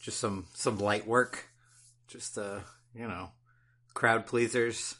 [0.00, 1.48] just some some light work,
[2.08, 2.60] just uh,
[2.94, 3.30] you know,
[3.94, 4.96] crowd pleasers.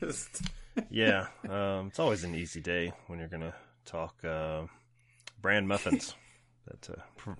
[0.90, 4.62] yeah, um, it's always an easy day when you're gonna talk uh,
[5.40, 6.14] brand muffins.
[6.66, 7.34] that uh,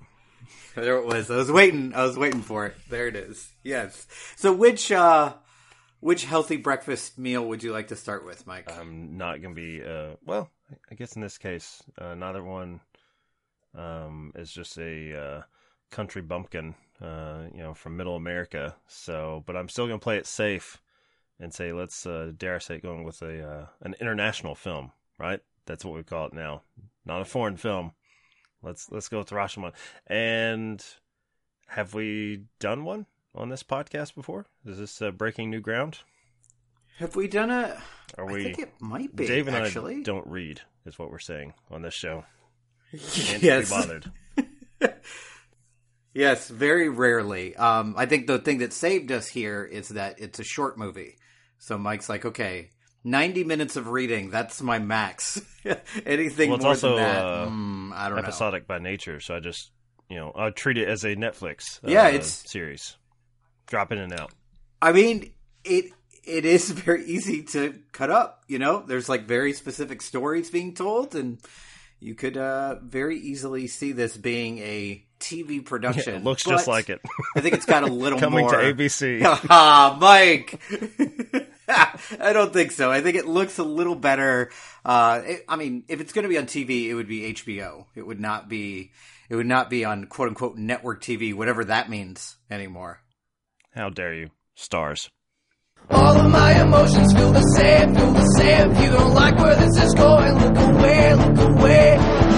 [0.74, 1.30] there it was.
[1.30, 1.94] I was waiting.
[1.94, 2.76] I was waiting for it.
[2.88, 3.50] There it is.
[3.62, 4.06] Yes.
[4.36, 5.34] So which uh,
[6.00, 8.70] which healthy breakfast meal would you like to start with, Mike?
[8.70, 9.82] I'm not gonna be.
[9.82, 10.50] Uh, well,
[10.90, 12.80] I guess in this case, uh, neither one
[13.74, 15.42] um, is just a uh,
[15.90, 18.76] country bumpkin, uh, you know, from Middle America.
[18.86, 20.80] So, but I'm still gonna play it safe
[21.38, 24.92] and say let's uh, dare I say it, going with a uh, an international film,
[25.18, 25.40] right?
[25.66, 26.62] That's what we call it now,
[27.04, 27.92] not a foreign film.
[28.62, 29.72] Let's let's go with Rashomon.
[30.06, 30.84] And
[31.68, 34.46] have we done one on this podcast before?
[34.66, 36.00] Is this uh, breaking new ground?
[36.98, 37.76] Have we done it?
[38.18, 38.40] Are we?
[38.40, 39.26] I think it might be.
[39.26, 39.96] Dave and actually.
[39.96, 42.24] I don't read, is what we're saying on this show.
[42.92, 43.70] Can't yes.
[43.70, 44.12] bothered.
[46.14, 47.56] yes, very rarely.
[47.56, 51.16] Um, I think the thing that saved us here is that it's a short movie.
[51.58, 52.70] So Mike's like, okay,
[53.04, 55.40] 90 minutes of reading, that's my max.
[56.06, 58.18] Anything well, more also, than that, uh, mm, I don't episodic know.
[58.18, 59.20] Episodic by nature.
[59.20, 59.70] So I just,
[60.08, 62.96] you know, I treat it as a Netflix uh, yeah, it's series.
[63.66, 64.32] Drop in and out.
[64.82, 65.32] I mean,
[65.64, 65.86] it
[66.24, 68.82] it is very easy to cut up, you know?
[68.86, 71.38] There's like very specific stories being told and
[71.98, 76.14] you could uh, very easily see this being a TV production.
[76.14, 77.00] Yeah, it looks just like it.
[77.36, 78.50] I think it's got a little coming more...
[78.50, 79.22] to ABC.
[79.24, 80.60] Ah, Mike.
[82.20, 82.90] I don't think so.
[82.90, 84.50] I think it looks a little better.
[84.84, 87.86] Uh, it, I mean, if it's going to be on TV, it would be HBO.
[87.94, 88.90] It would not be.
[89.28, 93.00] It would not be on quote unquote network TV, whatever that means anymore.
[93.72, 95.08] How dare you, stars?
[95.88, 98.72] All of my emotions feel the same, feel the same.
[98.72, 102.29] If you don't like where this is going, look away, look away.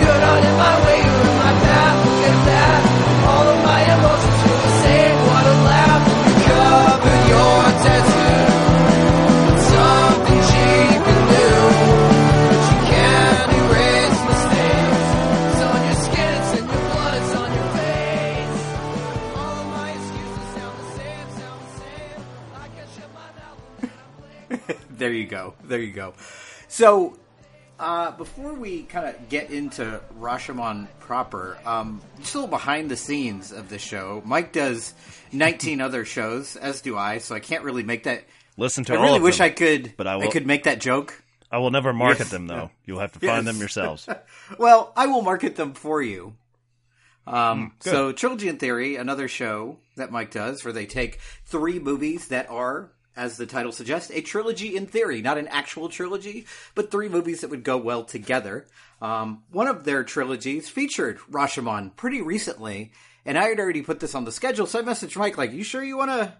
[25.03, 25.55] There you go.
[25.65, 26.15] There you go.
[26.69, 27.19] So,
[27.83, 32.97] uh, before we kind of get into Rashomon proper, um, just a little behind the
[32.97, 34.23] scenes of the show.
[34.25, 34.95] Mike does
[35.33, 38.25] 19 other shows, as do I, so I can't really make that.
[38.57, 39.95] Listen to I all really of wish them, I could.
[39.97, 41.23] but I I, could make that joke.
[41.51, 42.31] I will never market Yes.
[42.31, 42.71] them though.
[42.87, 43.35] You'll have to Yes.
[43.35, 44.09] find them yourselves.
[44.59, 46.35] Well, I will market them for you.
[47.27, 51.79] Um, Mm, so, Trilogy in Theory, another show that Mike does, where they take three
[51.79, 56.47] movies that are, as the title suggests, a trilogy in theory, not an actual trilogy,
[56.75, 58.67] but three movies that would go well together.
[59.01, 62.93] Um, one of their trilogies featured Rashomon pretty recently,
[63.27, 65.65] and I had already put this on the schedule, so I messaged Mike like, "You
[65.65, 66.33] sure you want to?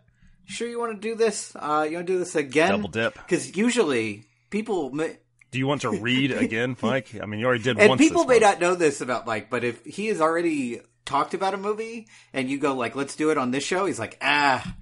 [0.47, 1.55] Sure you want to do this?
[1.55, 2.71] Uh, you want to do this again?
[2.71, 3.15] Double dip.
[3.15, 7.15] Because usually people." Do you want to read again, Mike?
[7.21, 8.01] I mean, you already did and once.
[8.01, 11.59] people may not know this about Mike, but if he has already talked about a
[11.59, 14.75] movie and you go like, "Let's do it on this show," he's like, "Ah,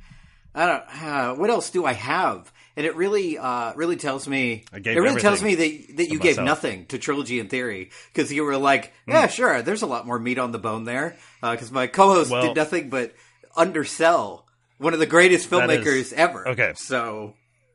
[0.54, 1.02] I don't.
[1.04, 4.64] Uh, what else do I have?" And it really, uh, really tells me.
[4.72, 6.46] I gave it really tells me that that you gave myself.
[6.46, 10.18] nothing to Trilogy in Theory because you were like, "Yeah, sure." There's a lot more
[10.18, 13.14] meat on the bone there because my co-host Well- did nothing but
[13.56, 14.46] undersell
[14.78, 16.48] one of the greatest That is- filmmakers ever.
[16.48, 16.72] okay.
[16.76, 17.34] so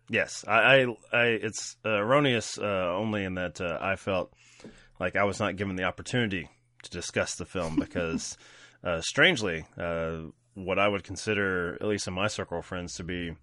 [0.09, 0.53] Yes, I,
[0.83, 2.63] I, I it's uh, erroneous uh,
[2.95, 4.31] only in that uh, I felt
[4.99, 6.47] like I was not given the opportunity
[6.83, 8.37] to discuss the film because,
[8.83, 10.17] uh, strangely, uh,
[10.55, 13.35] what I would consider, at least in my circle of friends, to be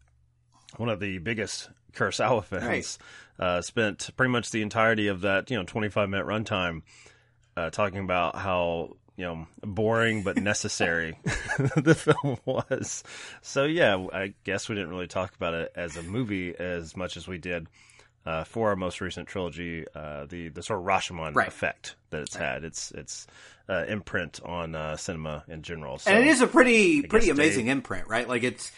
[0.76, 2.98] one of the biggest Kurosawa fans,
[3.38, 6.82] uh, spent pretty much the entirety of that you know 25 minute runtime
[7.56, 11.18] uh, talking about how you know boring but necessary
[11.76, 13.04] the film was.
[13.42, 17.16] So yeah, I guess we didn't really talk about it as a movie as much
[17.16, 17.68] as we did
[18.26, 21.48] uh, for our most recent trilogy, uh, the the sort of Rashomon Right.
[21.48, 22.64] effect that it's had.
[22.64, 23.26] It's it's
[23.68, 25.98] uh, imprint on uh, cinema in general.
[25.98, 28.28] So, and it is a pretty pretty amazing imprint, right?
[28.28, 28.70] Like it's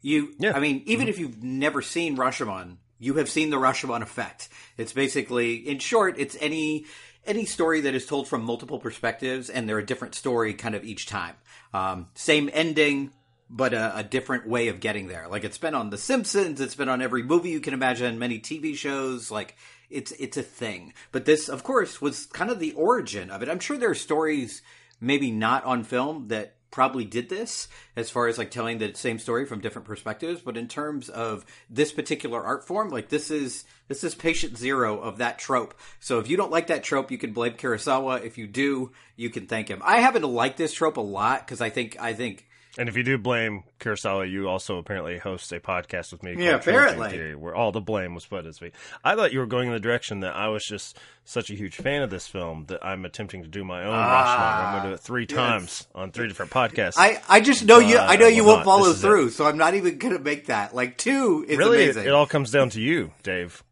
[0.00, 0.34] you.
[0.38, 0.52] Yeah.
[0.54, 4.48] I mean, even if you've never seen Rashomon, you have seen the Rashomon effect.
[4.76, 6.86] It's basically, in short, it's any
[7.24, 10.84] any story that is told from multiple perspectives, and they're a different story kind of
[10.84, 11.34] each time.
[11.74, 13.12] Um, same ending.
[13.54, 15.28] But a, a different way of getting there.
[15.28, 18.40] Like it's been on The Simpsons, it's been on every movie you can imagine, many
[18.40, 19.30] TV shows.
[19.30, 19.56] Like
[19.90, 20.94] it's it's a thing.
[21.12, 23.50] But this, of course, was kind of the origin of it.
[23.50, 24.62] I'm sure there are stories
[25.00, 29.18] maybe not on film that probably did this as far as like telling the same
[29.18, 33.64] story from different perspectives but in terms of this particular art form like this is
[33.88, 37.18] this is patient zero of that trope so if you don't like that trope you
[37.18, 40.72] can blame kurosawa if you do you can thank him i happen to like this
[40.72, 42.48] trope a lot because i think i think
[42.78, 46.42] And if you do blame Kurosawa, you also apparently host a podcast with me.
[46.42, 47.10] Yeah, apparently.
[47.10, 48.70] Theory, where all the blame was put as me.
[49.04, 51.76] I thought you were going in the direction that I was just such a huge
[51.76, 53.92] fan of this film that I'm attempting to do my own.
[53.92, 56.94] I'm going to do it three times on three different podcasts.
[56.96, 57.98] I, I just know you.
[57.98, 58.64] I know you won't not.
[58.64, 59.06] follow is it.
[59.06, 60.74] through, so I'm not even gonna make that.
[60.74, 62.06] Like two is really, amazing.
[62.06, 63.62] it all comes down to you, Dave.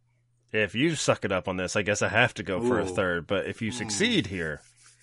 [0.52, 2.86] If you suck it up on this, I guess I have to go for a
[2.86, 3.26] third.
[3.26, 4.60] But if you succeed here,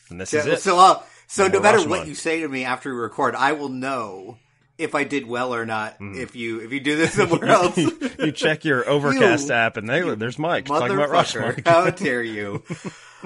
[0.09, 0.61] then this so, is it.
[0.61, 3.69] so, uh, so no matter what you say to me after we record, I will
[3.69, 4.37] know
[4.77, 5.95] if I did well or not.
[5.97, 6.15] Hmm.
[6.15, 7.77] If you if you do this somewhere else,
[8.19, 11.65] you check your Overcast You- app, and they, there's Mike talking about Rashomon.
[11.67, 12.63] how dare you?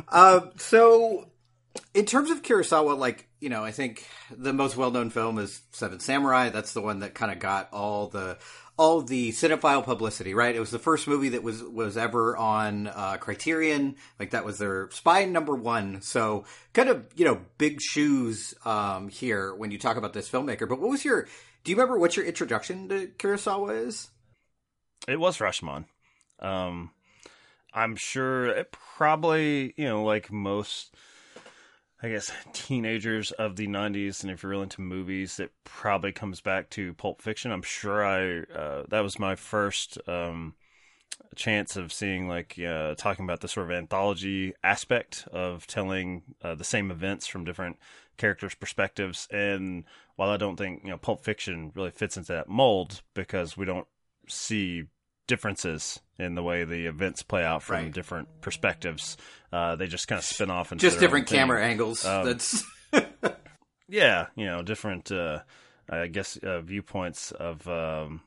[0.09, 1.27] uh, so,
[1.94, 4.06] in terms of Kurosawa, like you know, I think
[4.36, 6.50] the most well known film is Seven Samurai.
[6.50, 8.38] That's the one that kind of got all the
[8.78, 10.56] all the cinephile publicity, right?
[10.56, 13.96] It was the first movie that was was ever on uh, Criterion.
[14.20, 16.02] Like that was their spy number one.
[16.02, 20.68] So, kind of you know, big shoes um, here when you talk about this filmmaker.
[20.68, 21.28] But what was your?
[21.64, 24.10] Do you remember what your introduction to Kurosawa is?
[25.08, 25.86] It was Rashomon.
[26.40, 26.92] Um,
[27.74, 30.96] I'm sure it probably, you know, like most,
[32.03, 36.42] I guess, teenagers of the 90s, and if you're real into movies, it probably comes
[36.42, 37.51] back to Pulp Fiction.
[37.51, 40.56] I'm sure I, uh, that was my first, um,
[41.36, 46.56] chance of seeing like uh, talking about the sort of anthology aspect of telling uh,
[46.56, 47.77] the same events from different
[48.18, 49.27] characters' perspectives.
[49.31, 53.56] And while I don't think you know Pulp Fiction really fits into that mold because
[53.56, 53.88] we don't
[54.27, 54.86] see
[55.27, 57.92] differences in the way the events play out from Right.
[57.92, 59.18] different perspectives,
[59.52, 62.06] uh, they just kind of spin off into Just different camera angles.
[62.06, 62.64] Um, That's
[63.88, 65.12] Yeah, you know, different.
[65.12, 65.40] Uh,
[65.90, 67.68] I guess uh, viewpoints of.
[67.68, 68.22] Um,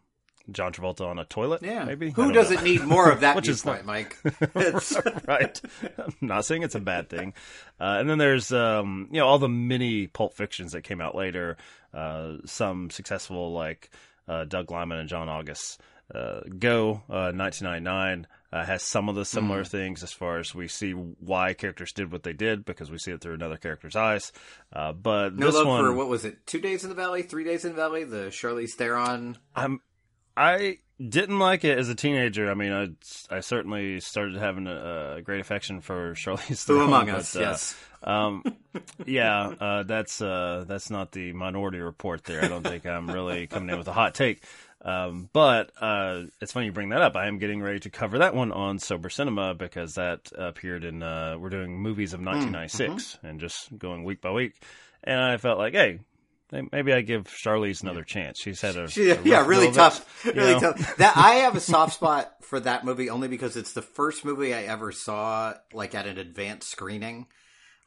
[0.50, 1.85] John Travolta on a toilet, yeah.
[1.87, 2.11] maybe.
[2.11, 2.62] Who doesn't know.
[2.64, 4.19] need more of that Which is viewpoint, Mike?
[4.55, 4.94] It's,
[5.26, 5.58] right.
[5.96, 7.32] I'm not saying it's a bad thing.
[7.81, 11.14] Uh, and then there's, um, you know, all the mini Pulp Fictions that came out
[11.14, 11.56] later.
[11.94, 13.88] Uh, some successful, like
[14.29, 15.81] uh, Doug Liman and John August.
[16.12, 19.68] Uh, Go, uh, 1999, uh, has some of the similar Mm.
[19.68, 23.10] things as far as we see why characters did what they did because we see
[23.12, 24.30] it through another character's eyes.
[24.72, 26.46] Uh, but no this love one, for what was it?
[26.46, 28.04] Two days in the valley, three days in the valley.
[28.04, 29.38] The Charlize Theron.
[29.56, 29.80] I'm
[30.36, 32.50] I didn't like it as a teenager.
[32.50, 37.06] I mean, I I certainly started having a, a great affection for Charlize Who among
[37.06, 37.34] but, us?
[37.34, 37.76] uh, yes.
[38.02, 38.44] Um,
[39.06, 42.22] yeah, uh, that's uh, that's not the Minority Report.
[42.24, 44.42] There, I don't think I'm really coming in with a hot take.
[44.84, 47.16] Um, but uh, it's funny you bring that up.
[47.16, 51.02] I am getting ready to cover that one on Sober Cinema because that appeared in.
[51.02, 54.62] Uh, we're doing movies of 1996 and just going week by week.
[55.02, 56.00] And I felt like, hey,
[56.70, 58.38] maybe I give Charlize another chance.
[58.38, 60.25] She's had a, She- a yeah, really tough.
[60.25, 60.60] Really know?
[60.60, 60.96] tough.
[60.98, 64.52] That I have a soft spot for that movie only because it's the first movie
[64.52, 67.26] I ever saw like at an advanced screening.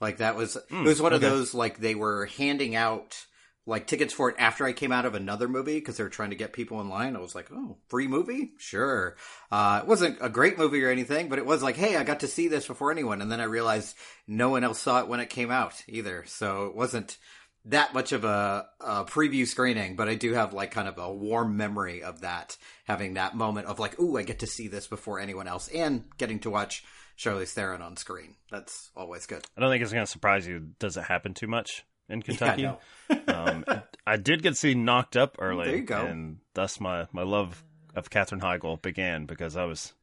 [0.01, 3.25] Like that was it was one of those like they were handing out
[3.67, 6.29] like tickets for it after I came out of another movie because they were trying
[6.29, 7.17] to get people in line.
[7.17, 9.17] I was like, oh, free movie, sure.
[9.51, 12.21] Uh, it wasn't a great movie or anything, but it was like, hey, I got
[12.21, 15.19] to see this before anyone, and then I realized no one else saw it when
[15.19, 16.23] it came out either.
[16.27, 17.17] So it wasn't
[17.65, 21.13] that much of a, a preview screening, but I do have like kind of a
[21.13, 22.55] warm memory of that,
[22.85, 26.05] having that moment of like, ooh, I get to see this before anyone else, and
[26.17, 26.85] getting to watch
[27.17, 28.35] Charlize Theron on screen.
[28.49, 29.43] That's always good.
[29.57, 30.69] I don't think it's going to surprise you.
[30.79, 32.63] Doesn't happen too much in Kentucky.
[32.63, 32.77] no.
[33.27, 33.65] um,
[34.05, 35.65] I did get to see Knocked Up early.
[35.67, 36.05] There you go.
[36.05, 37.63] And thus my, my love
[37.95, 39.93] of Katherine Heigl began because I was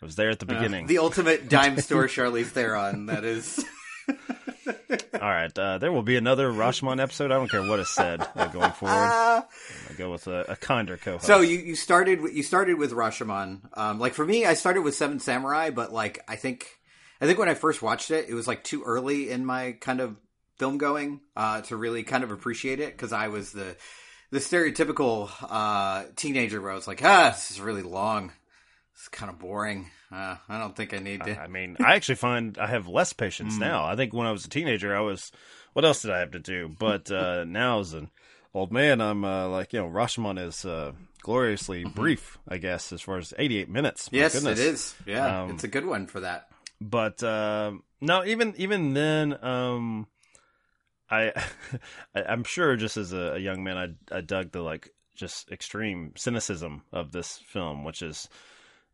[0.00, 0.84] I was there at the beginning.
[0.84, 3.06] Uh, The ultimate dime store Charlize Theron.
[3.06, 3.64] That is.
[5.14, 7.30] All right, uh, there will be another Rashomon episode.
[7.30, 8.94] I don't care what is said uh, going forward.
[8.94, 9.42] Uh,
[9.90, 11.24] I go with a, a kinder co-host.
[11.24, 13.60] so you, you started with, you started with Rashomon.
[13.74, 16.66] Um, like for me, I started with Seven Samurai, but like I think
[17.20, 20.00] I think when I first watched it, it was like too early in my kind
[20.00, 20.16] of
[20.58, 23.76] film going uh, to really kind of appreciate it because I was the
[24.30, 28.32] the stereotypical uh, teenager where I was like, ah, this is really long.
[28.94, 29.90] It's kind of boring.
[30.10, 31.40] Uh, I don't think I need to.
[31.40, 33.84] I mean, I actually find I have less patience now.
[33.84, 35.32] I think when I was a teenager, I was.
[35.72, 36.68] What else did I have to do?
[36.78, 38.10] But uh, now, as an
[38.52, 40.92] old man, I'm uh, like, you know, Rashomon is uh,
[41.22, 44.12] gloriously brief, I guess, as far as 88 minutes.
[44.12, 44.58] My yes, goodness.
[44.58, 44.94] it is.
[45.06, 46.48] Yeah, Um, it's a good one for that.
[46.80, 50.06] But uh, no, even even then, um,
[52.14, 53.76] I, I'm sure just as a, a young man,
[54.10, 58.28] I I dug the like just extreme cynicism of this film, which is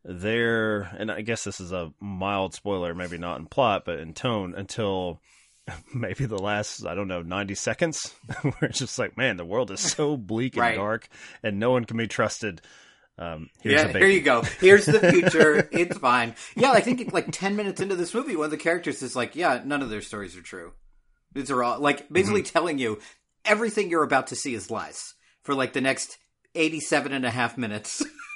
[0.03, 4.13] there, and I guess this is a mild spoiler, maybe not in plot, but in
[4.13, 5.21] tone, until
[5.93, 9.71] maybe the last I don't know ninety seconds, where it's just like, man, the world
[9.71, 10.75] is so bleak and Right.
[10.75, 11.07] dark,
[11.43, 12.61] and no one can be trusted.
[13.17, 14.43] Um, here's yeah, here you go.
[14.61, 15.67] Here's the future.
[15.73, 16.35] it's fine.
[16.55, 19.35] Yeah, I think like ten minutes into this movie, one of the characters is like,
[19.35, 20.71] "Yeah, none of their stories are true.
[21.33, 22.53] These are all like basically Mm-hmm.
[22.53, 22.99] telling you
[23.45, 26.17] everything you're about to see is lies for like the next
[26.55, 28.03] 87 and a half minutes.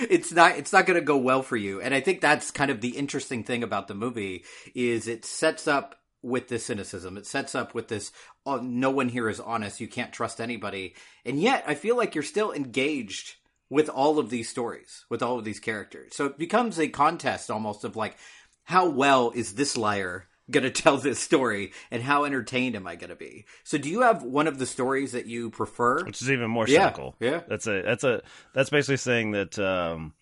[0.00, 1.80] it's not it's not going to go well for you.
[1.80, 4.44] And I think that's kind of the interesting thing about the movie
[4.74, 7.16] is it sets up with this cynicism.
[7.16, 8.12] It sets up with this
[8.44, 9.80] oh, no one here is honest.
[9.80, 10.94] You can't trust anybody.
[11.24, 13.36] And yet I feel like you're still engaged
[13.70, 16.14] with all of these stories, with all of these characters.
[16.14, 18.16] So it becomes a contest almost of like
[18.64, 22.96] how well is this liar going to tell this story and how entertained am I
[22.96, 23.44] going to be?
[23.64, 26.04] So do you have one of the stories that you prefer?
[26.04, 27.16] Which is even more Yeah, cynical.
[27.18, 27.40] yeah.
[27.48, 28.22] That's a that's a
[28.54, 30.12] that's basically saying that um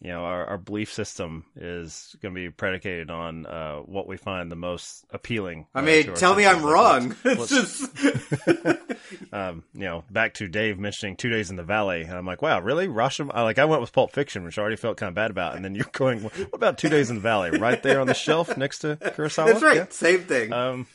[0.00, 4.16] you know our, our belief system is going to be predicated on uh, what we
[4.16, 5.66] find the most appealing.
[5.74, 6.46] I uh, mean, our tell me.
[6.46, 7.16] I'm Like, wrong.
[7.24, 12.02] let's- It's just um, you know, back to Dave mentioning Two Days in the Valley,
[12.02, 12.88] and I'm like, wow, really?
[12.88, 13.30] Rashomon?
[13.34, 15.56] I, like, I went with Pulp Fiction, which I already felt kind of bad about,
[15.56, 18.14] and then you're going, what about Two Days in the Valley, right there on the
[18.14, 19.46] shelf next to Kurosawa?
[19.46, 19.76] that's right.
[19.76, 19.86] Yeah.
[19.90, 20.52] Same thing.
[20.52, 20.86] Um,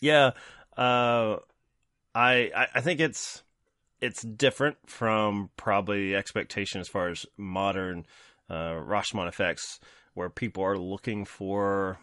[0.00, 0.32] yeah,
[0.76, 1.36] uh,
[2.14, 3.42] I, I I think it's
[4.00, 8.06] it's different from probably expectation as far as modern
[8.48, 9.80] uh, Rashomon effects,
[10.14, 11.98] where people are looking for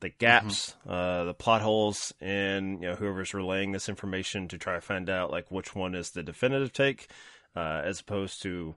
[0.00, 4.74] the gaps, uh, the plot holes, and you know whoever's relaying this information to try
[4.74, 7.08] to find out like which one is the definitive take,
[7.54, 8.74] uh, as opposed to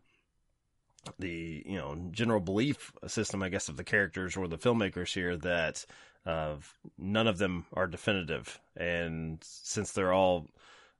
[1.17, 5.35] the you know general belief system, I guess, of the characters or the filmmakers here
[5.37, 5.85] that
[6.25, 6.55] uh,
[6.97, 10.47] none of them are definitive, and since they're all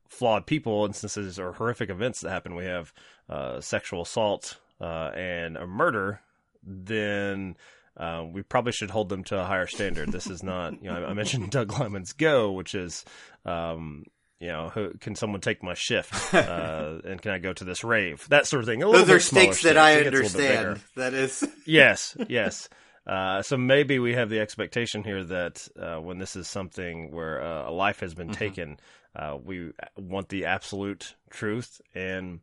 [0.09, 2.91] flawed people, since these horrific events that happen, we have
[3.29, 6.19] uh, sexual assault uh, and a murder,
[6.63, 7.55] then.
[7.97, 10.09] Uh, we probably should hold them to a higher standard.
[10.09, 13.03] This is not, you know, I I mentioned Doug Liman's Go, which is,
[13.45, 14.05] um,
[14.39, 16.13] you know, who, can someone take my shift?
[16.33, 18.25] Uh, and can I go to this rave?
[18.29, 18.81] That sort of thing.
[18.83, 20.67] A little Those are stakes that I It gets a little bit bigger.
[20.69, 20.89] understand.
[20.95, 22.69] That is yes, yes.
[23.05, 27.41] Uh, so maybe we have the expectation here that uh, when this is something where
[27.43, 28.39] uh, a life has been Mm-hmm.
[28.39, 28.77] taken,
[29.15, 32.39] uh, we want the absolute truth, and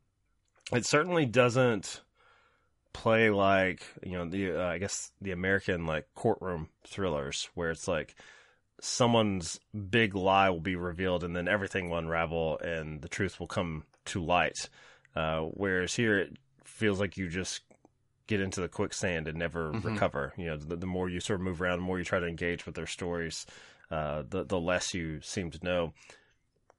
[0.72, 2.02] it certainly doesn't
[2.92, 7.86] play like you know the uh, I guess the American like courtroom thrillers where it's
[7.86, 8.14] like
[8.80, 13.46] someone's big lie will be revealed and then everything will unravel and the truth will
[13.46, 14.68] come to light.
[15.14, 17.60] Uh, whereas here it feels like you just
[18.26, 19.84] get into the quicksand and never Mhm.
[19.84, 20.32] recover.
[20.36, 22.26] You know, the, the more you sort of move around, the more you try to
[22.26, 23.46] engage with their stories,
[23.90, 25.94] uh, the the less you seem to know.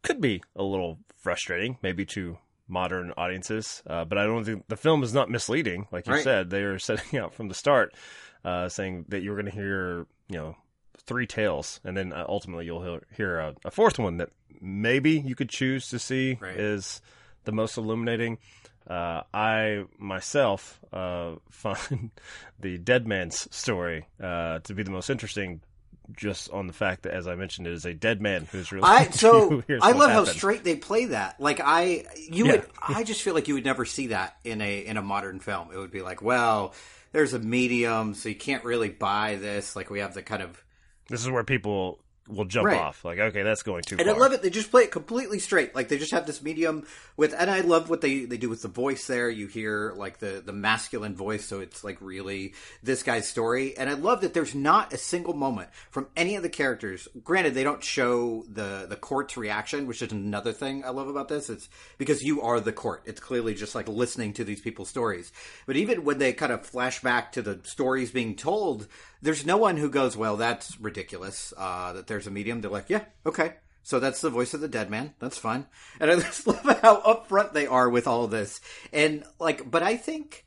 [0.08, 2.38] Could be a little frustrating, maybe to
[2.68, 5.88] modern audiences, uh, but I don't think the film is not misleading.
[5.92, 6.24] Like you Right.
[6.24, 7.94] said, they are setting out from the start,
[8.46, 10.56] uh, saying that you're going to hear, you know,
[11.06, 14.30] three tales, and then uh, ultimately you'll hear, hear a, a fourth one that
[14.62, 16.58] maybe you could choose to see Right.
[16.58, 17.02] is
[17.46, 18.38] the most illuminating.
[18.90, 22.12] Uh, I myself uh, find
[22.60, 25.62] the dead man's story uh, to be the most interesting,
[26.16, 28.88] just on the fact that, as I mentioned, it is a dead man who's really.
[28.88, 31.40] I so I love how straight they play that.
[31.40, 32.52] Like I you Yeah.
[32.54, 35.40] would I just feel like you would never see that in a in a modern
[35.40, 35.70] film.
[35.74, 36.74] It would be like, well,
[37.12, 39.76] there's a medium, so you can't really buy this.
[39.76, 40.64] Like we have the kind of
[41.10, 42.80] This is where people will jump Right.
[42.80, 43.04] off.
[43.06, 44.16] Like, okay, that's going too and far.
[44.16, 44.42] I love it.
[44.42, 45.74] They just play it completely straight.
[45.76, 48.62] Like they just have this medium with, and I love what they they do with
[48.62, 49.08] the voice.
[49.08, 52.54] There, you hear like the the masculine voice, so it's like really
[52.84, 53.78] this guy's story.
[53.78, 57.08] And I love that there's not a single moment from any of the characters.
[57.24, 61.28] Granted, they don't show the the court's reaction, which is another thing I love about
[61.30, 61.50] this.
[61.50, 63.04] It's because you are the court.
[63.06, 65.32] It's clearly just like listening to these people's stories.
[65.66, 68.88] But even when they kind of flash back to the stories being told,
[69.22, 72.62] there's no one who goes, "Well, that's ridiculous." Uh, that there's a medium.
[72.62, 75.14] They're like, "Yeah, okay." So that's the voice of the dead man.
[75.20, 75.66] That's fine.
[76.02, 78.60] And I just love how upfront they are with all this.
[78.92, 80.46] And like, but I think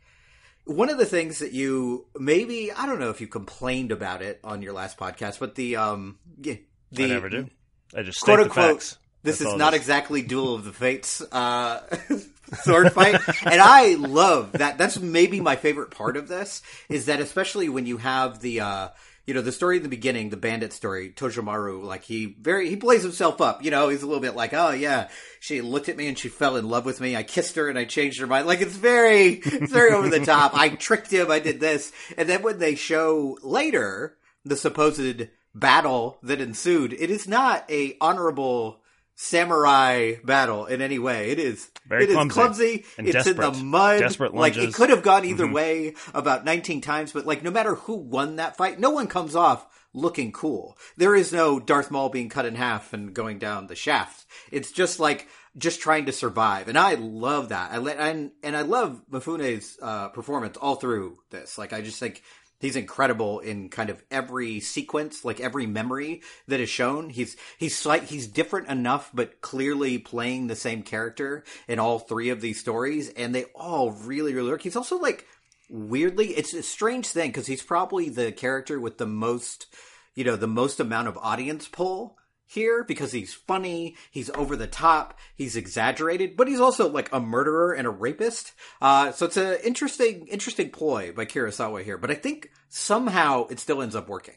[0.65, 4.41] one of the things that you maybe I don't know if you complained about it
[4.45, 7.49] on your last podcast, but the um the I never do.
[7.97, 8.99] I just quote the unquote.
[9.23, 9.83] This That's is not it is.
[9.83, 11.83] exactly Duel of the Fates uh,
[12.63, 14.79] sword fight, and I love that.
[14.79, 18.89] That's maybe my favorite part of this is that especially when you have the uh,
[19.27, 22.77] you know the story in the beginning, the bandit story, Tajomaru, like he very he
[22.77, 23.63] plays himself up.
[23.63, 25.09] You know, he's a little bit like, oh yeah,
[25.39, 27.15] she looked at me and she fell in love with me.
[27.15, 28.47] I kissed her and I changed her mind.
[28.47, 30.55] Like it's very it's very over the top.
[30.55, 31.31] I tricked him.
[31.31, 37.11] I did this, and then when they show later the supposed battle that ensued, it
[37.11, 38.80] is not a honorable
[39.21, 41.31] samurai battle in any way.
[41.31, 42.85] It is Very it is clumsy clumsy.
[42.99, 44.01] and it's in the mud.
[44.01, 45.53] Desperate like it could have gone either Mm-hmm.
[45.55, 49.35] way about 19 times, but like no matter who won that fight, no one comes
[49.37, 50.77] off looking cool.
[50.97, 54.25] There is no Darth Maul being cut in half and going down the shaft.
[54.51, 57.73] It's just like just trying to survive, and I love that.
[57.73, 61.59] I and and I love Mifune's uh, performance all through this.
[61.59, 62.23] Like I just think
[62.61, 67.09] He's incredible in kind of every sequence, like every memory that is shown.
[67.11, 72.29] He's he's slight he's different enough, but clearly playing the same character in all three
[72.29, 74.63] of these stories, and they all really really work.
[74.63, 75.27] He's also like
[75.71, 79.67] weirdly, it's a strange thing because he's probably the character with the most,
[80.15, 82.19] you know, the most amount of audience pull
[82.51, 87.21] here because he's funny, he's over the top, he's exaggerated, but he's also like a
[87.21, 88.53] murderer and a rapist.
[88.83, 93.61] Uh, so it's an interesting, interesting ploy by Kurosawa here, but I think somehow it
[93.61, 94.35] still ends up working.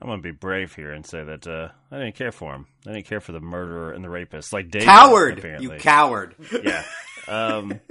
[0.00, 2.66] I'm gonna be brave here and say that uh, I didn't care for him.
[2.86, 4.86] I didn't care for the murderer and the rapist, like David.
[4.86, 5.76] Coward, apparently.
[5.76, 6.34] you coward.
[6.62, 6.84] yeah.
[7.28, 7.80] Um,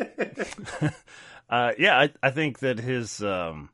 [1.49, 3.69] uh, yeah, I, I think that his um,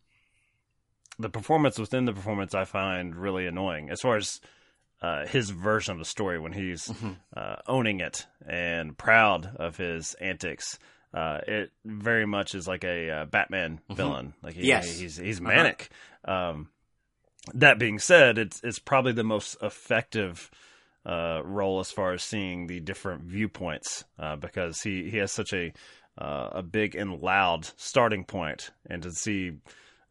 [1.21, 4.41] the performance within the performance I find really annoying as far as
[5.01, 7.11] uh, his version of the story when he's Mm-hmm.
[7.35, 10.77] uh, owning it and proud of his antics.
[11.13, 14.33] Uh, it very much is like a uh, Batman villain.
[14.43, 14.67] Like he, Mm-hmm.
[14.67, 14.99] Yes.
[14.99, 15.47] he's he's Uh-huh.
[15.49, 15.89] manic.
[16.25, 16.69] Um,
[17.55, 20.51] that being said, it's it's probably the most effective
[21.05, 25.51] uh, role as far as seeing the different viewpoints uh, because he, he has such
[25.53, 25.73] a
[26.17, 29.53] uh, a big and loud starting point, and to see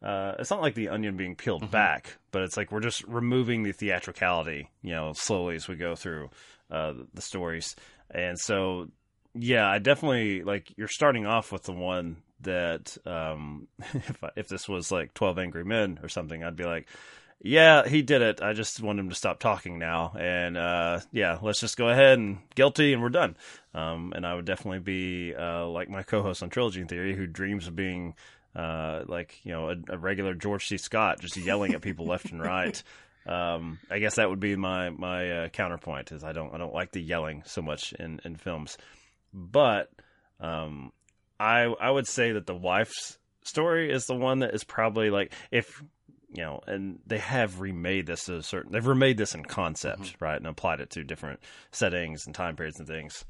[0.01, 3.63] uh, it's not like the onion being peeled back, but it's like we're just removing
[3.63, 6.29] the theatricality, you know, slowly as we go through
[6.71, 7.75] uh, the stories,
[8.09, 8.89] and so
[9.33, 14.47] yeah, I definitely like you're starting off with the one that um, if I, if
[14.47, 16.87] this was like Twelve Angry Men or something, I'd be like,
[17.43, 18.41] yeah, he did it.
[18.41, 22.19] I just want him to stop talking now, and uh, yeah, let's just go ahead
[22.19, 23.35] and guilty, and we're done.
[23.73, 27.67] Um, and I would definitely be uh, like my co-host on Trilogy Theory, who dreams
[27.67, 28.15] of being
[28.55, 30.77] uh, like you know a, a regular George C.
[30.77, 32.81] Scott, just yelling at people left and right.
[33.25, 36.11] Um, I guess that would be my my uh, counterpoint.
[36.11, 38.77] Is I don't I don't like the yelling so much in in films,
[39.33, 39.91] but
[40.39, 40.91] um,
[41.39, 45.33] I I would say that the wife's story is the one that is probably like
[45.51, 45.81] if
[46.33, 48.71] you know, and they have remade this to a certain.
[48.71, 51.41] They've remade this in concept, right, and applied it to different
[51.71, 53.25] settings and time periods and things.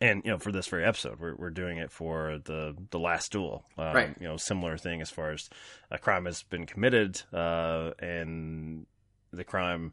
[0.00, 3.32] And you know, for this very episode, we're we're doing it for the the last
[3.32, 4.16] duel, um, Right.
[4.20, 5.48] You know, similar thing as far as
[5.90, 8.86] a crime has been committed, uh, and
[9.32, 9.92] the crime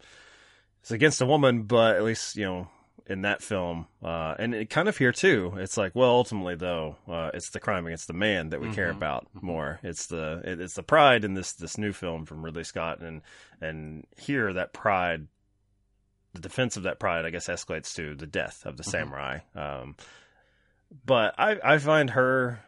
[0.84, 2.68] is against a woman, but at least you know
[3.08, 5.54] in that film, uh, and it kind of here too.
[5.58, 8.92] It's like, well, ultimately though, uh, it's the crime against the man that we care
[8.92, 9.80] about more.
[9.82, 13.22] It's the it, it's the pride in this this new film from Ridley Scott, and
[13.60, 15.28] and here that pride,
[16.34, 19.40] the defense of that pride, I guess, escalates to the death of the samurai.
[19.56, 19.96] Um,
[21.06, 22.60] but I I find her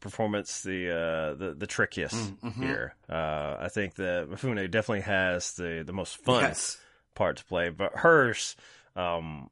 [0.00, 2.60] performance the uh the the trickiest Mhm.
[2.60, 2.94] here.
[3.08, 6.78] Uh, I think that Mifune definitely has the the most fun Yes.
[7.14, 8.56] part to play, but hers,
[8.96, 9.50] um,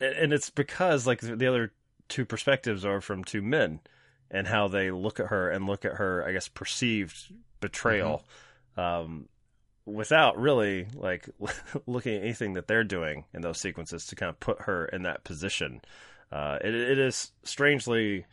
[0.00, 1.72] and it's because like the other
[2.08, 3.80] two perspectives are from two men
[4.30, 8.26] and how they look at her and look at her, I guess, perceived betrayal,
[8.76, 9.28] um,
[9.84, 11.28] without really like
[11.86, 15.02] looking at anything that they're doing in those sequences to kind of put her in
[15.02, 15.80] that position.
[16.30, 18.24] Uh, it, it is strangely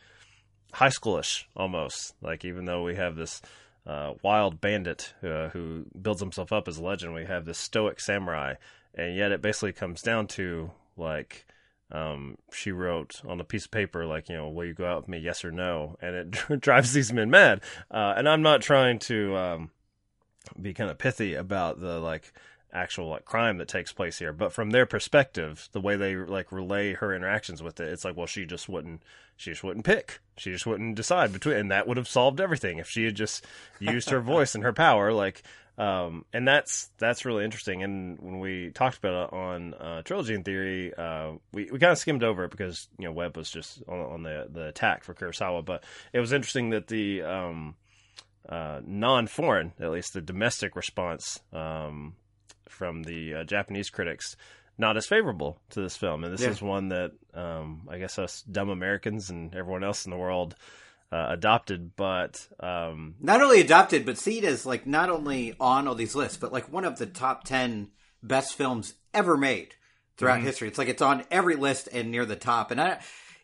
[0.72, 2.14] high schoolish almost.
[2.22, 3.42] Like even though we have this
[3.86, 8.00] uh, wild bandit uh, who builds himself up as a legend, we have this stoic
[8.00, 8.54] samurai,
[8.94, 11.46] and yet it basically comes down to like
[11.92, 14.98] um, she wrote on a piece of paper, like you know, will you go out
[14.98, 17.62] with me, yes or no, and it drives these men mad.
[17.90, 19.70] Uh, and I'm not trying to um,
[20.60, 22.32] be kind of pithy about the like
[22.72, 24.32] actual like crime that takes place here.
[24.32, 28.16] But from their perspective the way they like relay her interactions with it it's like
[28.16, 29.02] well she just wouldn't
[29.36, 30.20] she just wouldn't pick.
[30.36, 33.46] She just wouldn't decide between and that would have solved everything if she had just
[33.78, 35.42] used her voice and her power like
[35.78, 37.82] um and that's that's really interesting.
[37.82, 41.92] And when we talked about it on uh trilogy in theory uh we, we kind
[41.92, 45.04] of skimmed over it because you know webb was just on, on the the attack
[45.04, 45.64] for kurosawa.
[45.64, 47.74] But it was interesting that the um
[48.48, 52.14] uh, non-foreign, at least the domestic response um,
[52.68, 54.36] from the uh, Japanese critics,
[54.78, 56.24] not as favorable to this film.
[56.24, 56.50] And this Yeah.
[56.50, 60.54] is one that um, I guess us dumb Americans and everyone else in the world
[61.12, 61.94] uh, adopted.
[61.96, 66.38] But um, Not only adopted, but seen as like not only on all these lists,
[66.38, 67.90] but like one of the top ten
[68.22, 69.74] best films ever made
[70.16, 70.46] throughout Mm-hmm.
[70.46, 70.68] history.
[70.68, 72.70] It's like it's on every list and near the top.
[72.70, 73.00] And I,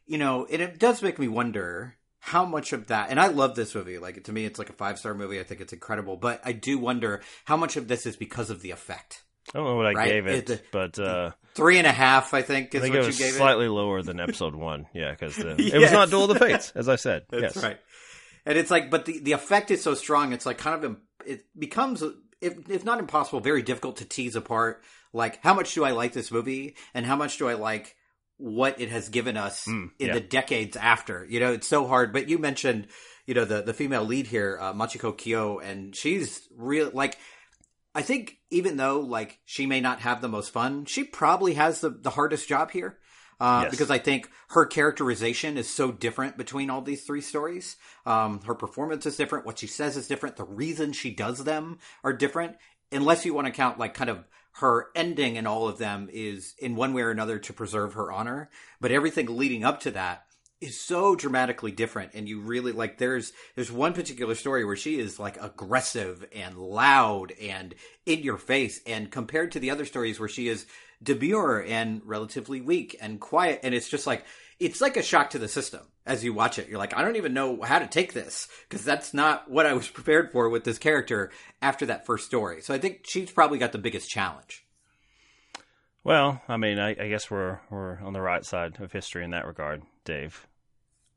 [0.07, 1.96] you know, and it does make me wonder
[2.27, 3.11] how much of that.
[3.11, 3.99] And I love this movie.
[3.99, 5.39] Like to me, it's like a five star movie.
[5.39, 6.17] I think it's incredible.
[6.17, 9.23] But I do wonder how much of this is because of the effect.
[9.55, 10.09] I don't know what I Right.
[10.09, 13.03] gave it, It- but uh, Three and a half, I think, I think what it
[13.03, 14.87] you was gave slightly lower than episode one.
[14.93, 17.27] Yeah, because it was not Duel of the Fates, as I said.
[17.31, 17.79] That's yes, right.
[18.45, 20.33] And it's like, but the, the effect is so strong.
[20.33, 22.03] It's like kind of, it becomes,
[22.41, 24.83] if, if not impossible, very difficult to tease apart.
[25.13, 27.95] Like, how much do I like this movie and how much do I like
[28.39, 30.13] what it has given us Mm, in yeah.
[30.15, 31.27] the decades after?
[31.29, 32.13] You know, it's so hard.
[32.13, 32.89] But you mentioned,
[33.27, 37.19] you know the the female lead here, uh, Machiko Kyo, and she's real like.
[37.95, 41.81] I think even though like she may not have the most fun, she probably has
[41.81, 42.99] the, the hardest job here.
[43.41, 43.71] Uh, Yes.
[43.71, 47.77] because I think her characterization is so different between all these three stories.
[48.07, 49.45] Um, her performance is different.
[49.47, 50.37] What she says is different.
[50.37, 52.57] The reasons she does them are different.
[52.93, 56.55] Unless you want to count like kind of her ending in all of them is
[56.59, 58.49] in one way or another to preserve her honor.
[58.81, 60.25] But everything leading up to that
[60.61, 62.13] is so dramatically different.
[62.15, 66.57] And you really like there's there's one particular story where she is like aggressive and
[66.57, 67.75] loud and
[68.07, 68.81] in your face.
[68.87, 70.67] And compared to the other stories where she is
[71.03, 73.61] demure and relatively weak and quiet.
[73.63, 74.25] And it's just like
[74.59, 77.17] it's like a shock to the system as you watch it you're like i don't
[77.17, 80.65] even know how to take this because that's not what i was prepared for with
[80.65, 84.65] this character after that first story so i think she's probably got the biggest challenge
[86.05, 89.31] Well, I mean, I, I guess we're we're on the right side of history in
[89.31, 90.47] that regard, Dave.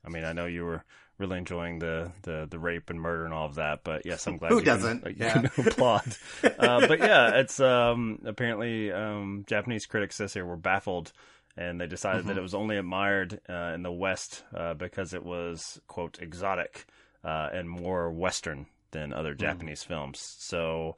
[0.04, 0.84] I mean, I know you were
[1.20, 4.38] really enjoying the, the, the rape and murder and all of that, but yes, I'm
[4.38, 5.06] glad Who you can- doesn't?
[5.08, 5.42] you Yeah.
[5.42, 6.16] can applaud.
[6.44, 11.12] uh, but yeah, it's um, apparently um, Japanese critics this year were baffled,
[11.60, 12.30] and they decided Mm-hmm.
[12.30, 16.86] that it was only admired uh, in the West uh, because it was quote exotic
[17.24, 20.20] uh, and more Western than other Japanese films.
[20.40, 20.96] So.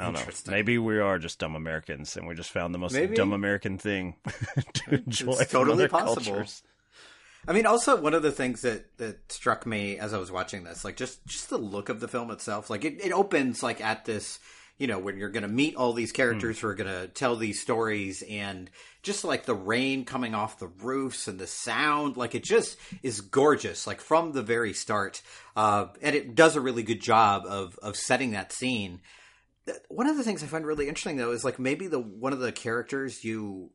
[0.00, 0.20] I don't know.
[0.20, 0.50] Mm.
[0.52, 3.16] Maybe we are just dumb Americans, and we just found the most Maybe.
[3.16, 4.14] dumb American thing
[4.74, 6.22] to enjoy It's totally possible.
[6.34, 6.62] cultures.
[7.48, 10.62] I mean, also one of the things that that struck me as I was watching
[10.62, 13.80] this, like just just the look of the film itself, like it, it opens like
[13.80, 14.38] at this,
[14.78, 17.34] you know, when you're going to meet all these characters who are going to tell
[17.34, 18.70] these stories, and
[19.02, 23.20] just like the rain coming off the roofs and the sound, like it just is
[23.20, 25.20] gorgeous, like from the very start,
[25.56, 29.00] uh, and it does a really good job of of setting that scene.
[29.88, 32.38] One of the things I find really interesting though is like maybe the one of
[32.38, 33.70] the characters you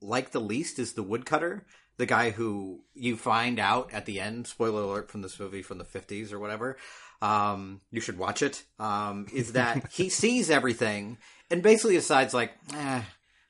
[0.00, 4.46] like the least is the woodcutter, the guy who you find out at the end.
[4.46, 6.76] Spoiler alert from this movie from the fifties or whatever.
[7.24, 8.64] Um, you should watch it.
[8.78, 11.18] Um, is that he sees everything
[11.50, 13.02] and basically decides like, eh,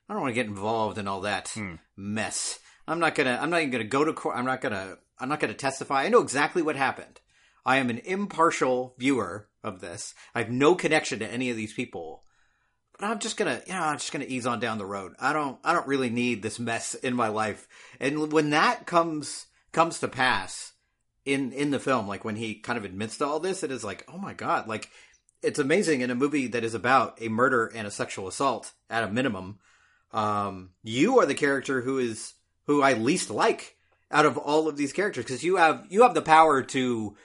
[0.09, 1.55] I don't want to get involved in all that
[1.97, 2.59] mess.
[2.87, 3.37] I'm not gonna.
[3.41, 4.37] I'm not even gonna go to court.
[4.37, 4.97] I'm not gonna.
[5.19, 6.03] I'm not gonna testify.
[6.03, 7.19] I know exactly what happened.
[7.65, 10.13] I am an impartial viewer of this.
[10.35, 12.25] I have no connection to any of these people
[12.97, 15.13] but I'm just gonna, you know, I'm just gonna ease on down the road.
[15.19, 17.67] I don't, I don't really need this mess in my life.
[17.99, 20.73] And when that comes comes to pass
[21.25, 23.83] in in the film, like when he kind of admits to all this, it is
[23.83, 24.89] like, oh my god, like
[25.41, 29.03] it's amazing in a movie that is about a murder and a sexual assault at
[29.03, 29.59] a minimum.
[30.11, 32.33] Um, you are the character who is
[32.67, 33.75] who I least like
[34.11, 37.15] out of all of these characters because you have you have the power to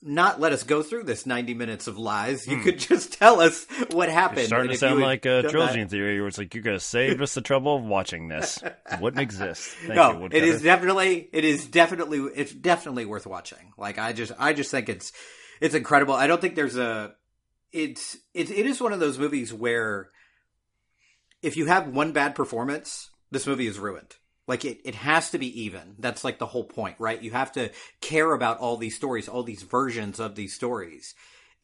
[0.00, 2.46] not let us go through this 90 minutes of lies.
[2.46, 4.38] You could just tell us what happened.
[4.40, 4.54] It's Hmm.
[4.54, 7.34] starting to sound like a trilogy that- theory, where it's like you guys saved us
[7.34, 8.62] the trouble of watching this.
[8.62, 9.68] It Wouldn't exist.
[9.80, 10.44] Thank you, no, it Woodcutter.
[10.44, 13.72] is definitely, it is definitely, it's definitely worth watching.
[13.76, 15.12] Like I just, I just think it's,
[15.60, 16.14] it's incredible.
[16.14, 17.14] I don't think there's a,
[17.72, 20.10] it's, it, it is one of those movies where
[21.42, 24.14] if you have one bad performance, this movie is ruined.
[24.48, 25.94] Like it, it has to be even.
[25.98, 27.22] That's like the whole point, right?
[27.22, 31.14] You have to care about all these stories, all these versions of these stories.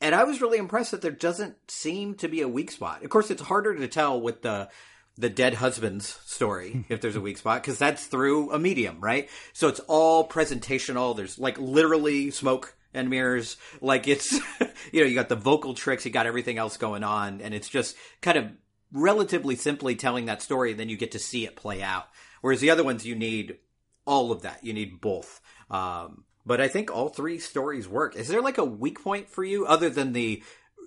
[0.01, 3.03] And I was really impressed that there doesn't seem to be a weak spot.
[3.03, 4.69] Of course, it's harder to tell with the
[5.17, 9.31] the dead husband's story if there's a weak spot because that's through a medium, right?
[9.53, 11.17] So it's all presentational.
[11.17, 13.57] There's like literally smoke and mirrors.
[13.81, 14.33] Like it's
[14.93, 17.71] you know you got the vocal tricks, you got everything else going on, and it's
[17.71, 18.51] just kind of
[18.93, 20.73] relatively simply telling that story.
[20.73, 22.09] And then you get to see it play out.
[22.45, 23.57] Whereas the other ones, you need
[24.05, 24.63] all of that.
[24.63, 25.41] You need both.
[25.71, 28.17] Um, but I think all three stories work.
[28.17, 30.43] Is there like a weak point for you other than the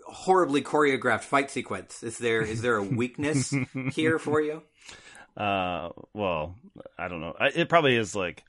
[0.05, 2.03] horribly choreographed fight sequence?
[2.03, 3.51] Is there is there a weakness
[3.95, 4.61] here for you?
[5.35, 6.53] Uh, well,
[6.95, 7.35] I don't know.
[7.39, 8.43] I, it probably is like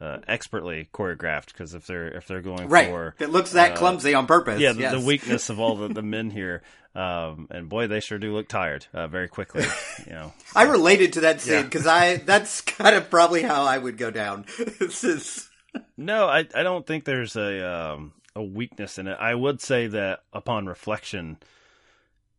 [0.00, 2.88] uh, expertly choreographed because if they're if they're going Right.
[2.88, 4.60] for It looks that uh, clumsy on purpose.
[4.60, 4.92] yeah the, yes.
[4.92, 6.62] the weakness of all the, the men here,
[6.94, 9.64] um, and boy they sure do look tired uh, very quickly.
[10.06, 11.62] You know, I related to that scene Yeah.
[11.62, 14.44] because I that's kind of probably how I would go down.
[14.78, 15.48] this is
[15.96, 19.16] No, I I don't think there's a um, a weakness in it.
[19.20, 21.38] I would say that upon reflection,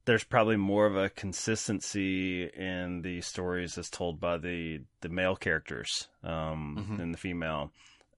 [0.09, 5.35] there's probably more of a consistency in the stories as told by the the male
[5.35, 6.97] characters um, Mhm.
[6.97, 7.71] than the female.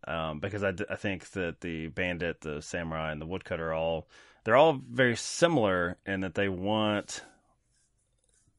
[0.08, 3.74] Um, because I, d- I think that the bandit, the samurai, and the woodcutter are
[3.74, 4.08] all
[4.46, 7.26] they're all very similar in that they want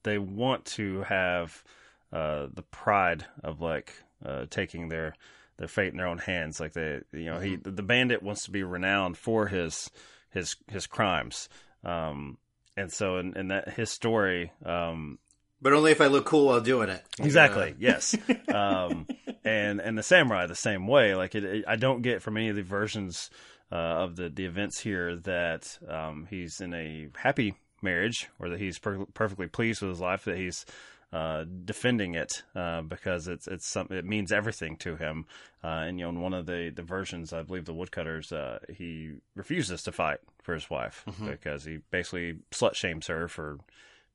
[0.03, 1.65] they want to have
[2.13, 5.15] uh, the pride of like uh, taking their
[5.57, 6.61] their fate in their own hands.
[6.61, 9.91] Like they, you know, he the bandit wants to be renowned for his
[10.31, 11.49] his his crimes.
[11.83, 12.37] Um,
[12.77, 15.19] and so in, in that his story, um,
[15.61, 17.03] but only if I look cool while doing it.
[17.19, 18.17] exactly, yes.
[18.53, 19.07] Um,
[19.45, 21.15] and and the samurai the same way.
[21.15, 23.31] Like it, it- I don't get from any of the versions
[23.71, 28.61] uh, of the the events here that um, he's in a happy marriage or that
[28.61, 30.67] he's per- perfectly pleased with his life that he's
[31.13, 35.27] uh, defending it uh, because it's it's something it means everything to him.
[35.63, 38.59] Uh, and you know, in one of the, the versions, I believe the woodcutters, uh,
[38.75, 41.27] he refuses to fight for his wife Mm-hmm.
[41.31, 43.59] because he basically slut shames her for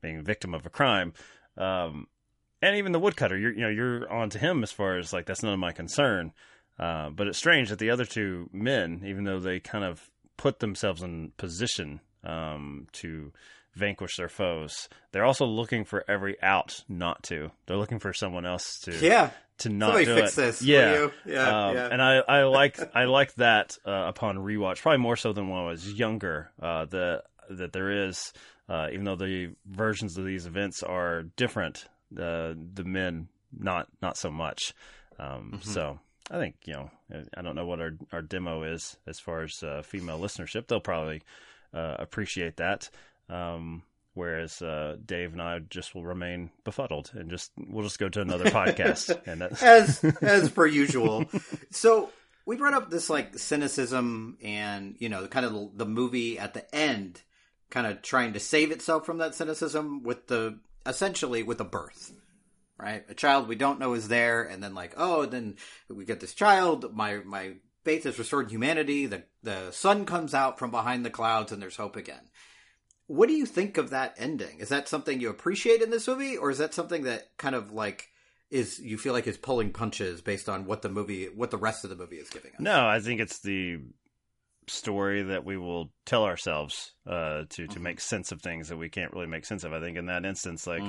[0.01, 1.13] being a victim of a crime.
[1.57, 2.07] Um,
[2.61, 5.25] and even the woodcutter, you're you know you're on to him as far as like
[5.27, 6.33] that's none of my concern.
[6.79, 10.59] Uh, but it's strange that the other two men, even though they kind of put
[10.59, 13.31] themselves in position um, to
[13.77, 17.51] vanquish their foes, they're also looking for every out not to.
[17.65, 19.29] They're looking for someone else to Yeah.
[19.59, 20.35] to not Somebody do fix it.
[20.41, 21.11] this, Yeah, you?
[21.25, 21.89] Yeah, Um, yeah.
[21.91, 25.59] And I I like I like that uh, upon rewatch, probably more so than when
[25.59, 26.51] I was younger.
[26.61, 28.33] Uh, the that there is,
[28.69, 34.17] uh, even though the versions of these events are different, the the men not not
[34.17, 34.73] so much.
[35.19, 35.69] Um, Mm-hmm.
[35.71, 36.91] So I think you know
[37.35, 40.67] I don't know what our our demo is as far as uh, female listenership.
[40.67, 41.23] They'll probably
[41.73, 42.89] uh, appreciate that.
[43.29, 48.09] Um, whereas uh, Dave and I just will remain befuddled and just we'll just go
[48.09, 49.19] to another podcast.
[49.25, 51.25] And that's as as per usual.
[51.71, 52.09] So
[52.45, 56.75] we brought up this like cynicism and you know kind of the movie at the
[56.75, 57.21] end,
[57.69, 62.13] kind of trying to save itself from that cynicism with the essentially with a birth,
[62.79, 63.03] right?
[63.09, 65.57] A child we don't know is there, and then like oh, then
[65.89, 66.95] we get this child.
[66.95, 69.05] My my faith is restored in humanity.
[69.05, 72.29] The the sun comes out from behind the clouds, and there's hope again.
[73.07, 74.59] What do you think of that ending?
[74.59, 77.71] Is that something you appreciate in this movie, or is that something that kind of
[77.71, 78.09] like
[78.49, 81.83] is you feel like is pulling punches based on what the movie, what the rest
[81.83, 82.59] of the movie is giving us?
[82.59, 83.79] No, I think it's the
[84.69, 88.89] story that we will tell ourselves uh, to to make sense of things that we
[88.89, 89.73] can't really make sense of.
[89.73, 90.83] I think in that instance, like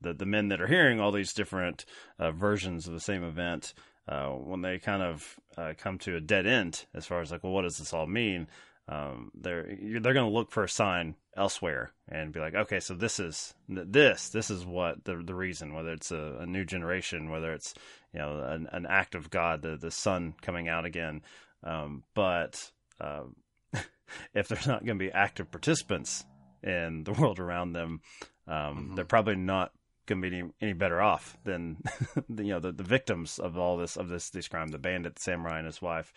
[0.00, 1.84] the the men that are hearing all these different
[2.18, 3.74] uh, versions of the same event,
[4.08, 7.42] uh, when they kind of uh, come to a dead end, as far as like,
[7.42, 8.46] well, what does this all mean?
[8.86, 9.66] Um, they're
[10.00, 13.54] they're going to look for a sign elsewhere and be like, okay, so this is
[13.66, 17.74] this this is what the the reason, whether it's a, a new generation, whether it's
[18.12, 21.22] you know an, an act of God, the the sun coming out again.
[21.62, 22.70] Um, but
[23.00, 23.36] um,
[24.34, 26.24] if they're not going to be active participants
[26.62, 28.00] in the world around them,
[28.46, 29.72] um, they're probably not
[30.06, 31.78] going to be any, any better off than
[32.28, 35.14] the, you know the, the victims of all this of this this crime, the bandit,
[35.14, 36.12] the samurai, and his wife.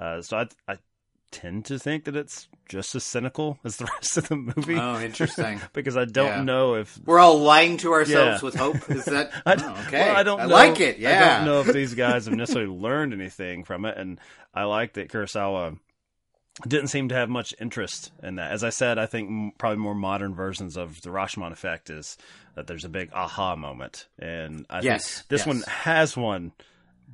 [0.00, 0.78] Uh, so I, I
[1.30, 4.76] tend to think that it's just as cynical as the rest of the movie.
[4.76, 5.60] Oh, interesting.
[5.72, 6.42] because I don't Yeah.
[6.42, 8.44] know if We're all lying to ourselves Yeah.
[8.44, 8.90] with hope.
[8.90, 10.00] Is that oh, I, oh, okay?
[10.00, 10.98] well, I don't I know, like it.
[10.98, 11.22] Yeah.
[11.22, 14.18] I don't know if these guys have necessarily learned anything from it, and
[14.54, 15.78] I like that Kurosawa
[16.66, 18.50] didn't seem to have much interest in that.
[18.50, 22.16] As I said, I think m- probably more modern versions of the Rashomon effect is
[22.56, 25.46] that there's a big aha moment, and I Yes, think this yes.
[25.46, 26.52] one has one.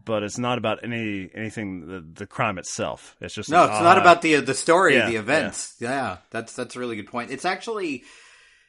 [0.04, 3.16] But it's not about any anything the, the crime itself.
[3.20, 5.74] It's just No, an it's not about the the story, Yeah, the events.
[5.80, 6.18] Yeah.
[6.30, 7.30] that's that's a really good point.
[7.30, 8.04] It's actually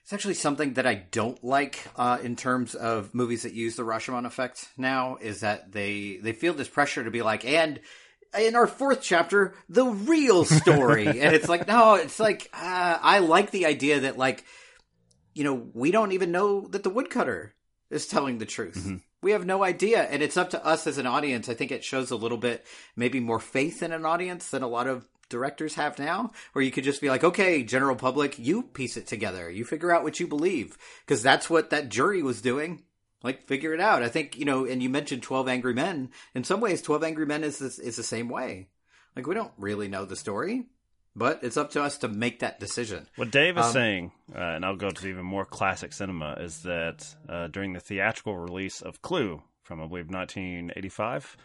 [0.03, 3.83] it's actually something that I don't like uh, in terms of movies that use the
[3.83, 4.69] Rashomon effect.
[4.77, 7.79] Now is that they they feel this pressure to be like and.
[8.37, 13.19] In our fourth chapter, the real story, and it's like no, it's like uh, I
[13.19, 14.43] like the idea that like
[15.33, 17.55] you know we don't even know that the woodcutter
[17.89, 18.85] is telling the truth.
[19.25, 21.49] We have no idea, and it's up to us as an audience.
[21.49, 22.63] I think it shows a little bit,
[22.95, 26.69] maybe more faith in an audience than a lot of directors have now, where you
[26.69, 30.19] could just be like, okay, general public, you piece it together, you figure out what
[30.19, 32.83] you believe, because that's what that jury was doing.
[33.23, 34.03] Like, figure it out.
[34.03, 36.11] I think you know, and you mentioned Twelve Angry Men.
[36.35, 38.67] In some ways, Twelve Angry Men is is the same way.
[39.15, 40.67] Like, we don't really know the story,
[41.15, 43.07] but it's up to us to make that decision.
[43.15, 46.63] What Dave is Um, saying, uh, and I'll go to even more classic cinema, is
[46.63, 51.37] that uh, during the theatrical release of Clue from, I believe, 1985,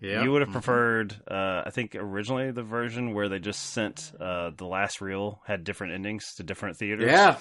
[0.00, 4.12] Yeah, you would have preferred, uh, I think, originally the version where they just sent
[4.20, 7.10] uh, the last reel had different endings to different theaters.
[7.10, 7.36] yeah,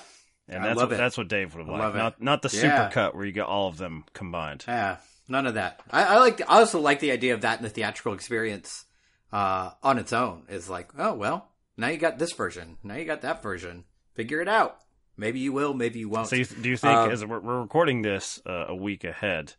[0.48, 1.96] and that's what, that's what Dave would have liked.
[1.96, 2.62] Not not the Yeah.
[2.62, 4.64] super cut where you get all of them combined.
[4.68, 5.82] Yeah, none of that.
[5.92, 6.42] I, I like.
[6.42, 8.86] I also like the idea of that in the theatrical experience
[9.34, 10.44] uh, on its own.
[10.50, 12.78] Is like, oh well, now you got this version.
[12.84, 13.86] Now you got that version.
[14.14, 14.80] Figure it out.
[15.18, 15.74] Maybe you will.
[15.74, 16.28] Maybe you won't.
[16.28, 19.54] So, you, do you think, Um, as we're, we're recording this uh, a week ahead,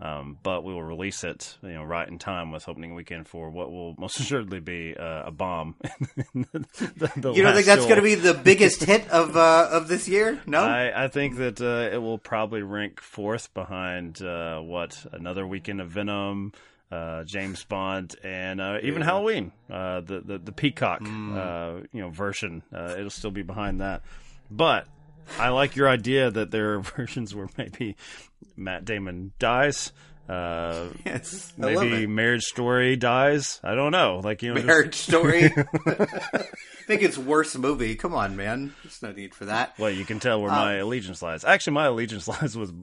[0.00, 3.50] um, but we will release it, you know, right in time with opening weekend for
[3.50, 5.76] what will most assuredly be uh, a bomb.
[6.34, 9.88] The- the you don't think that's going to be the biggest hit of uh, of
[9.88, 10.40] this year?
[10.46, 10.60] No.
[10.62, 15.80] I, I think that uh, it will probably rank fourth behind uh, what another weekend
[15.80, 16.52] of Venom,
[16.90, 19.52] uh, James Bond, and uh, even Halloween.
[19.70, 21.36] Uh, the, the the Peacock, Mm.
[21.36, 22.62] uh, you know, version.
[22.74, 24.02] Uh, it'll still be behind that,
[24.50, 24.86] but
[25.38, 27.96] I like your idea that there are versions where maybe
[28.56, 29.92] Matt Damon dies.
[30.28, 32.06] Uh, Yes, maybe.
[32.06, 33.60] Marriage Story dies.
[33.64, 34.20] I don't know.
[34.22, 35.44] Like you know, just- Marriage Story.
[35.44, 35.48] I
[36.86, 37.94] think it's worst movie.
[37.96, 38.74] Come on, man.
[38.82, 39.78] There's no need for that.
[39.78, 41.44] well, you can tell where Uh, my allegiance lies.
[41.44, 42.74] Actually, my allegiance lies with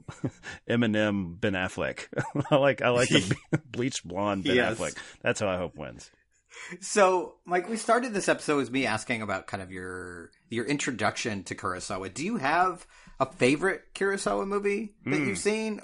[0.68, 2.06] Eminem Ben Affleck.
[2.50, 3.36] I like I like the
[3.70, 4.78] bleached blonde Ben Yes.
[4.78, 4.96] Affleck.
[5.22, 6.10] That's how I hope wins.
[6.80, 11.44] So, Mike, we started this episode with me asking about kind of your your introduction
[11.44, 12.12] to Kurosawa.
[12.12, 12.86] Do you have
[13.20, 15.28] a favorite Kurosawa movie that Hmm.
[15.28, 15.80] you've seen?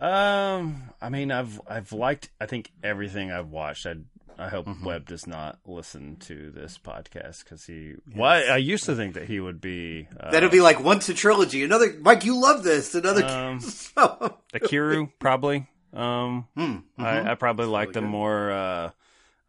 [0.00, 3.86] Um, I mean, I've I've liked I think everything I've watched.
[3.86, 3.94] I
[4.38, 4.84] I hope Mm-hmm.
[4.84, 7.94] Webb does not listen to this podcast because he.
[8.14, 11.14] Why I used to think that he would be uh, That'll be like once a
[11.14, 11.62] trilogy.
[11.64, 12.94] Another, Mike, you love this.
[12.94, 13.24] Another.
[13.24, 14.34] Um, Kurosawa.
[14.54, 15.66] Ikiru probably.
[15.92, 18.08] Um, Hmm, I, I probably like really the good.
[18.08, 18.50] more.
[18.50, 18.90] Uh,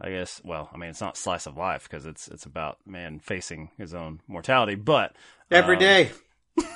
[0.01, 0.41] I guess.
[0.43, 3.93] Well, I mean, it's not slice of life because it's it's about man facing his
[3.93, 5.15] own mortality, but
[5.49, 6.12] Every um, day.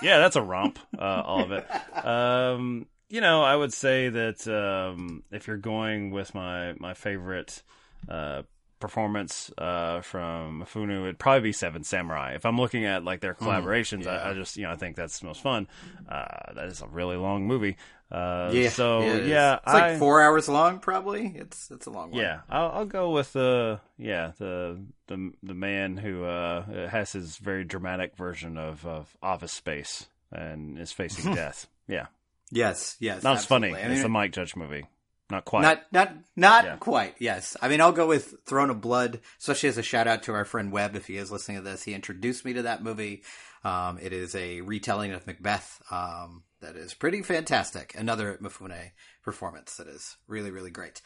[0.02, 1.68] yeah, that's a romp, uh, all of it.
[2.06, 7.62] Um, you know, I would say that um, if you're going with my my favorite
[8.10, 8.44] uh,
[8.80, 12.34] performance uh, from Mifune, it'd probably be Seven Samurai.
[12.36, 15.20] If I'm looking at like their collaborations, I, I just you know I think that's
[15.20, 15.68] the most fun.
[16.08, 17.78] Uh, that is a really long movie.
[18.10, 18.70] Uh, Yeah.
[18.70, 19.28] so it is.
[19.30, 21.34] yeah, it's like four hours long, probably.
[21.36, 22.22] It's it's a long one.
[22.22, 27.38] yeah, I'll, I'll go with the yeah the the the man who uh, has his
[27.38, 31.68] very dramatic version of, of Office Space and is facing death.
[31.88, 32.06] Yeah,
[32.52, 32.96] Yes.
[33.00, 33.26] Yes.
[33.26, 33.76] as funny.
[33.76, 34.86] I mean, the Mike Judge movie.
[35.30, 35.62] Not quite.
[35.62, 36.76] Not not not Yeah.
[36.78, 37.16] quite.
[37.20, 40.34] Yes, I mean I'll go with Throne of Blood, especially as a shout out to
[40.34, 41.84] our friend Webb if he is listening to this.
[41.84, 43.24] He introduced me to that movie.
[43.66, 47.94] Um, it is a retelling of Macbeth um, that is pretty fantastic.
[47.98, 51.02] Another Mifune performance that is really really great.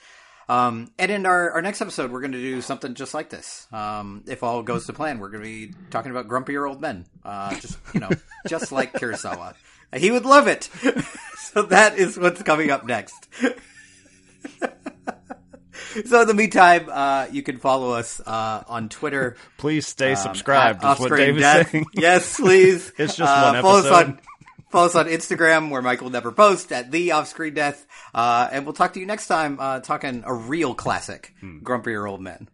[0.49, 3.67] Um, and in our, our next episode, we're going to do something just like this.
[3.71, 7.06] Um, if all goes to plan, we're going to be talking about grumpier old men.
[7.23, 8.10] Uh, just you know,
[8.47, 9.56] just like Kurosawa.
[9.95, 10.69] He would love it.
[11.54, 13.28] so that is what's coming up next.
[16.06, 19.36] So in the meantime, uh, you can follow us uh, on Twitter.
[19.58, 20.86] Please stay um, subscribed.
[20.86, 21.86] Is what Dave is saying.
[21.94, 22.94] Yes, please.
[22.98, 24.06] It's just Uh, one Follow us episode.
[24.06, 24.20] on,
[24.70, 28.72] follow us on Instagram, where Michael never post at the Offscreen Death, uh, and we'll
[28.74, 31.60] talk to you next time, uh, talking a real classic, Hmm.
[31.60, 32.48] Grumpier Old Men.